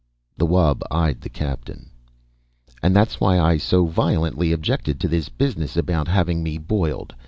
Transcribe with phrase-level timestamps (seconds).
[0.35, 1.91] The wub eyed the Captain.
[2.81, 7.13] "And that's why I so violently objected to this business about having me boiled.